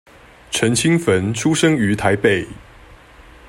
[0.49, 2.43] 陳清汾出生於台北